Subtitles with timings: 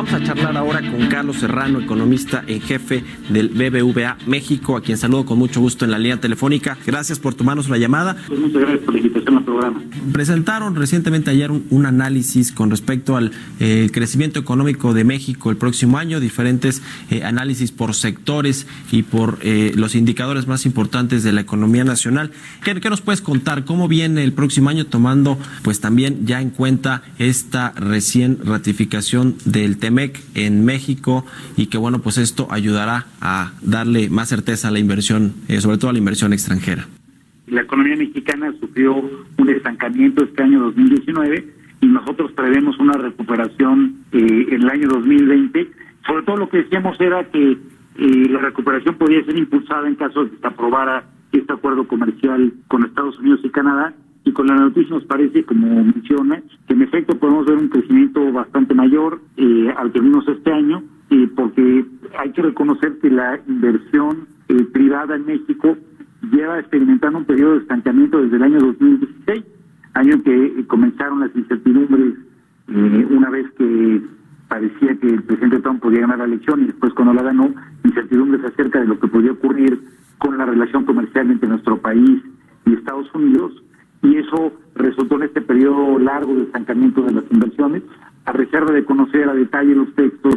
[0.00, 4.96] Vamos a charlar ahora con Carlos Serrano, economista en jefe del BBVA México, a quien
[4.96, 6.78] saludo con mucho gusto en la línea telefónica.
[6.86, 8.16] Gracias por tomarnos la llamada.
[8.26, 9.82] Pues muchas gracias por la invitación al programa.
[10.10, 15.58] Presentaron recientemente ayer un, un análisis con respecto al eh, crecimiento económico de México el
[15.58, 16.80] próximo año, diferentes
[17.10, 22.30] eh, análisis por sectores y por eh, los indicadores más importantes de la economía nacional.
[22.64, 23.66] ¿Qué, ¿Qué, nos puedes contar?
[23.66, 29.76] ¿Cómo viene el próximo año tomando pues también ya en cuenta esta recién ratificación del
[30.34, 31.24] En México
[31.56, 35.78] y que bueno pues esto ayudará a darle más certeza a la inversión, eh, sobre
[35.78, 36.86] todo a la inversión extranjera?
[37.46, 41.48] La economía mexicana sufrió un estancamiento este año 2019
[41.80, 45.68] y nosotros prevemos una recuperación eh, en el año 2020.
[46.06, 50.24] Sobre todo lo que decíamos era que eh, la recuperación podía ser impulsada en caso
[50.24, 53.94] de que se aprobara este acuerdo comercial con Estados Unidos y Canadá.
[54.24, 58.32] Y con la noticia nos parece, como menciona, que en efecto podemos ver un crecimiento
[58.32, 61.84] bastante mayor eh, al que vimos este año, eh, porque
[62.18, 65.76] hay que reconocer que la inversión eh, privada en México
[66.30, 69.44] lleva experimentando un periodo de estancamiento desde el año 2016,
[69.94, 72.14] año en que comenzaron las incertidumbres
[73.10, 74.00] una vez que
[74.50, 77.52] parecía que el presidente Trump podía ganar la elección y después cuando la ganó,
[77.84, 79.80] incertidumbres acerca de lo que podía ocurrir
[80.18, 82.20] con la relación comercial entre nuestro país
[82.66, 83.62] y Estados Unidos,
[84.02, 87.82] y eso resultó en este periodo largo de estancamiento de las inversiones.
[88.24, 90.34] A reserva de conocer a detalle los textos,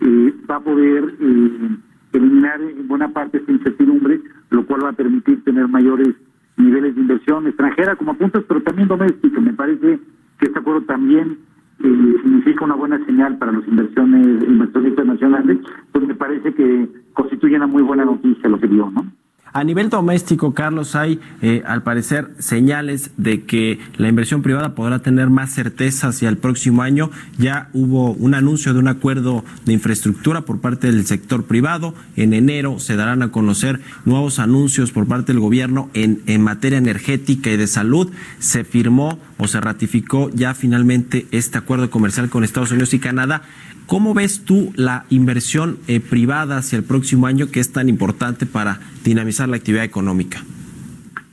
[0.00, 1.76] eh, va a poder eh,
[2.12, 6.14] eliminar en buena parte esta incertidumbre, lo cual va a permitir tener mayores
[6.56, 9.40] niveles de inversión extranjera como apuntas, pero también doméstica.
[9.40, 9.98] Me parece
[10.38, 11.38] que este acuerdo también
[11.82, 15.58] eh, significa una buena señal para las inversiones, inversiones internacionales,
[15.92, 19.06] pues me parece que constituye una muy buena noticia lo que dio, ¿no?
[19.52, 25.00] A nivel doméstico, Carlos, hay eh, al parecer señales de que la inversión privada podrá
[25.00, 27.10] tener más certeza hacia el próximo año.
[27.36, 31.94] Ya hubo un anuncio de un acuerdo de infraestructura por parte del sector privado.
[32.14, 36.78] En enero se darán a conocer nuevos anuncios por parte del gobierno en, en materia
[36.78, 38.08] energética y de salud.
[38.38, 43.42] Se firmó o se ratificó ya finalmente este acuerdo comercial con Estados Unidos y Canadá.
[43.90, 48.46] ¿Cómo ves tú la inversión eh, privada hacia el próximo año que es tan importante
[48.46, 50.40] para dinamizar la actividad económica?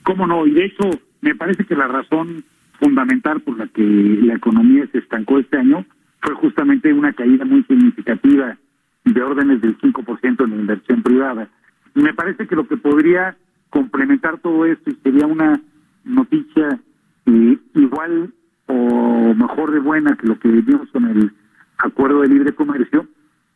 [0.03, 0.45] ¿Cómo no?
[0.47, 0.89] Y de hecho,
[1.21, 2.43] me parece que la razón
[2.79, 5.85] fundamental por la que la economía se estancó este año
[6.21, 8.57] fue justamente una caída muy significativa
[9.03, 11.49] de órdenes del 5% en la inversión privada.
[11.95, 13.35] Y me parece que lo que podría
[13.69, 15.59] complementar todo esto y sería una
[16.03, 16.79] noticia
[17.25, 18.33] eh, igual
[18.67, 21.31] o mejor de buena que lo que vimos con el
[21.77, 23.07] acuerdo de libre comercio,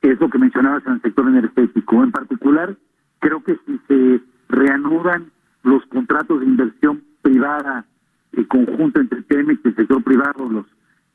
[0.01, 2.03] es lo que mencionabas en el sector energético.
[2.03, 2.75] En particular,
[3.19, 5.31] creo que si se reanudan
[5.63, 7.85] los contratos de inversión privada
[8.33, 10.65] eh, conjunto entre Temex y el sector privado, los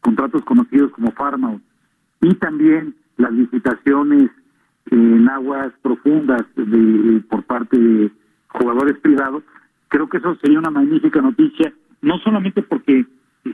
[0.01, 1.59] contratos conocidos como Pharma,
[2.21, 4.31] y también las licitaciones
[4.91, 8.11] en aguas profundas de, por parte de
[8.49, 9.43] jugadores privados,
[9.89, 13.05] creo que eso sería una magnífica noticia, no solamente porque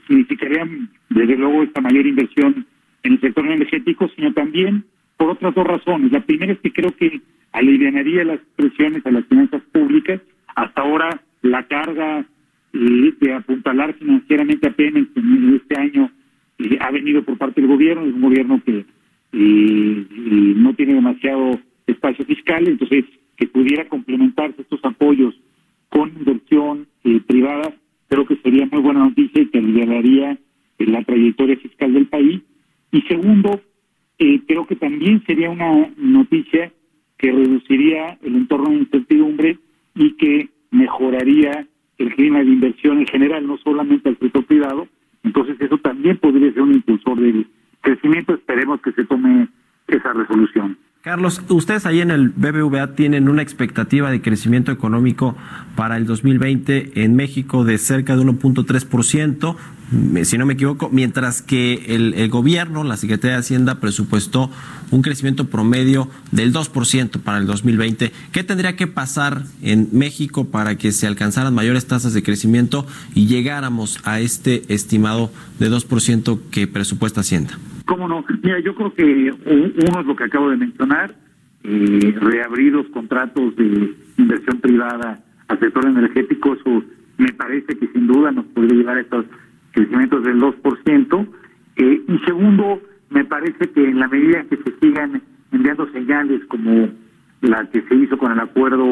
[0.07, 0.67] significaría
[1.11, 2.67] desde luego esta mayor inversión
[3.03, 4.85] en el sector energético, sino también
[5.23, 6.11] por otras dos razones.
[6.11, 7.21] La primera es que creo que
[7.53, 10.21] aliviaría las presiones a las finanzas públicas.
[10.57, 12.27] Hasta ahora la carga
[12.73, 16.11] eh, de apuntalar financieramente a Pemex en este año
[16.59, 18.85] eh, ha venido por parte del gobierno, es un gobierno que
[19.33, 20.07] eh,
[20.57, 23.05] no tiene demasiado espacio fiscal, entonces
[23.37, 25.37] que pudiera complementarse estos apoyos
[25.89, 26.89] con inversión
[27.29, 27.73] privada,
[28.09, 30.37] creo que sería muy buena noticia y que aliviaría
[30.79, 32.43] la trayectoria fiscal del país
[32.91, 33.61] y segundo,
[34.47, 36.73] creo que también sería una noticia
[37.19, 39.59] que reduciría el entorno de incertidumbre
[39.95, 41.67] y que mejoraría
[41.99, 44.89] el clima de inversión en general, no solamente al sector privado.
[45.23, 47.47] Entonces eso también podría ser un impulsor del
[47.81, 48.35] crecimiento.
[48.35, 49.49] Esperemos que se tome
[49.87, 50.77] esa resolución.
[51.03, 55.37] Carlos, ustedes ahí en el BBVA tienen una expectativa de crecimiento económico
[55.75, 59.57] para el 2020 en México de cerca de 1.3%,
[60.25, 64.51] si no me equivoco, mientras que el, el gobierno, la Secretaría de Hacienda, presupuestó
[64.91, 68.13] un crecimiento promedio del 2% para el 2020.
[68.33, 73.27] ¿Qué tendría que pasar en México para que se alcanzaran mayores tasas de crecimiento y
[73.27, 77.59] llegáramos a este estimado de 2% que presupuesta Hacienda?
[77.85, 78.25] ¿Cómo no?
[78.43, 81.15] Mira, yo creo que uno es lo que acabo de mencionar,
[81.65, 86.83] eh, reabrir los contratos de inversión privada al sector energético, eso
[87.19, 89.27] me parece que sin duda nos podría llevar a estos
[89.73, 91.27] crecimientos del 2%.
[91.77, 92.81] Eh, y segundo,
[93.11, 96.89] me parece que en la medida que se sigan enviando señales como
[97.41, 98.89] la que se hizo con el acuerdo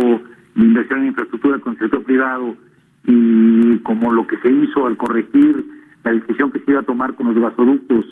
[0.54, 2.56] de inversión en infraestructura con el sector privado
[3.04, 5.64] y como lo que se hizo al corregir
[6.04, 8.04] la decisión que se iba a tomar con los gasoductos,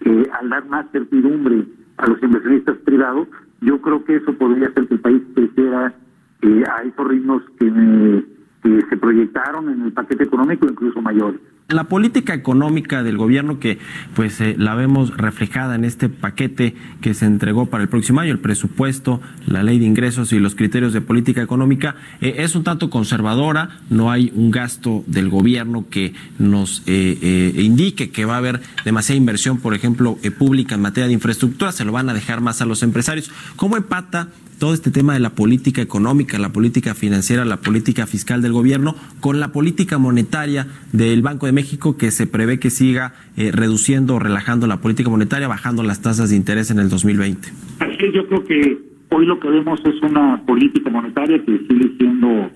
[0.00, 1.64] eh, al dar más certidumbre
[1.96, 3.28] a los inversionistas privados,
[3.60, 5.94] yo creo que eso podría hacer que el país creciera
[6.42, 8.24] eh, a esos ritmos que,
[8.62, 11.40] que se proyectaron en el paquete económico, incluso mayores.
[11.68, 13.80] La política económica del gobierno que
[14.14, 18.30] pues eh, la vemos reflejada en este paquete que se entregó para el próximo año,
[18.30, 22.62] el presupuesto, la ley de ingresos y los criterios de política económica, eh, es un
[22.62, 28.38] tanto conservadora, no hay un gasto del gobierno que nos eh, indique que va a
[28.38, 32.40] haber demasiada inversión, por ejemplo, pública en materia de infraestructura, se lo van a dejar
[32.40, 33.32] más a los empresarios.
[33.56, 34.28] ¿Cómo empata
[34.58, 38.96] todo este tema de la política económica, la política financiera, la política fiscal del gobierno,
[39.20, 44.14] con la política monetaria del Banco de México que se prevé que siga eh, reduciendo
[44.14, 47.48] o relajando la política monetaria, bajando las tasas de interés en el 2020.
[47.80, 48.78] Así yo creo que
[49.10, 52.50] hoy lo que vemos es una política monetaria que sigue siendo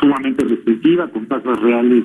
[0.00, 2.04] sumamente restrictiva, con tasas reales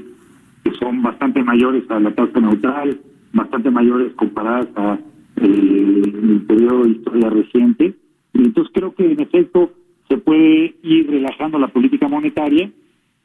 [0.63, 2.99] que son bastante mayores a la tasa neutral,
[3.33, 4.99] bastante mayores comparadas a
[5.37, 7.95] eh, el periodo de historia reciente
[8.33, 9.71] entonces creo que en efecto
[10.07, 12.69] se puede ir relajando la política monetaria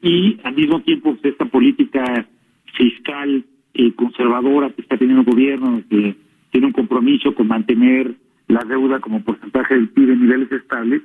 [0.01, 2.27] y al mismo tiempo esta política
[2.75, 6.15] fiscal eh, conservadora que está teniendo el gobierno, que
[6.51, 8.15] tiene un compromiso con mantener
[8.47, 11.01] la deuda como porcentaje del PIB en niveles estables,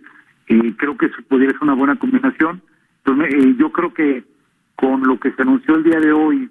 [0.49, 2.62] eh, creo que eso podría ser una buena combinación.
[3.05, 4.25] Entonces, eh, yo creo que
[4.76, 6.49] con lo que se anunció el día de hoy,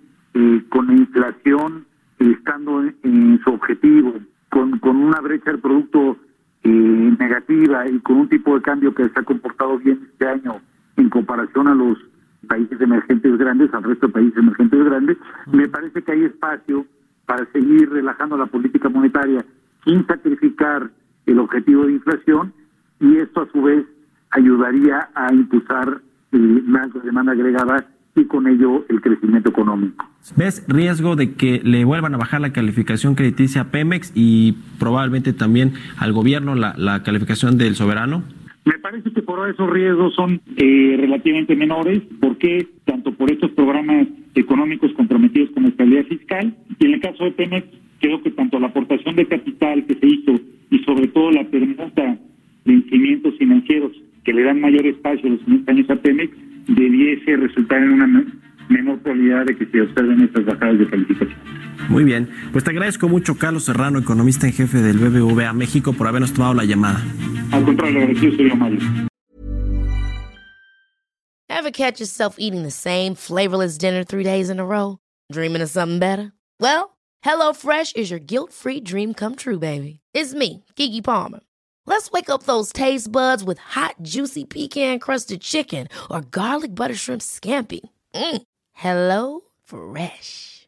[0.69, 1.85] con la inflación
[2.29, 4.13] estando en, su objetivo,
[4.49, 6.17] con, con una brecha del producto
[6.63, 10.61] eh, negativa y con un tipo de cambio que se ha comportado bien este año
[10.95, 11.97] en comparación a los
[12.47, 15.17] países emergentes grandes, al resto de países emergentes grandes,
[15.51, 16.85] me parece que hay espacio
[17.25, 19.45] para seguir relajando la política monetaria
[19.85, 20.89] sin sacrificar
[21.25, 22.53] el objetivo de inflación
[22.99, 23.85] y esto a su vez
[24.31, 26.01] ayudaría a impulsar
[26.31, 27.85] eh, más demanda agregada
[28.15, 30.05] y con ello el crecimiento económico.
[30.35, 35.33] ¿Ves riesgo de que le vuelvan a bajar la calificación crediticia a Pemex y probablemente
[35.33, 38.23] también al gobierno la, la calificación del soberano?
[38.63, 44.07] Me parece que por esos riesgos son eh, relativamente menores, porque tanto por estos programas
[44.35, 47.67] económicos comprometidos con la estabilidad fiscal, y en el caso de Pemex,
[47.99, 52.17] creo que tanto la aportación de capital que se hizo y sobre todo la permuta
[52.65, 53.91] de instrumentos financieros
[54.23, 56.31] que le dan mayor espacio a los años a Pemex,
[56.67, 58.25] debiese resultar en una
[58.69, 61.40] menor probabilidad de que se observen estas bajadas de calificación.
[61.91, 66.07] Muy bien, pues te agradezco mucho Carlos Serrano, economista en jefe del BBVA México, por
[66.07, 67.03] habernos tomado la llamada.
[67.51, 68.79] Al contrario, agradecido soy Mario.
[71.49, 74.99] Ever catch yourself eating the same flavorless dinner three days in a row?
[75.33, 76.31] Dreaming of something better?
[76.61, 76.95] Well,
[77.25, 79.99] HelloFresh is your guilt-free dream come true, baby.
[80.13, 81.41] It's me, Kiki Palmer.
[81.85, 86.95] Let's wake up those taste buds with hot, juicy pecan crusted chicken or garlic butter
[86.95, 87.81] shrimp scampi.
[88.15, 88.43] Mm.
[88.71, 90.67] Hello Fresh.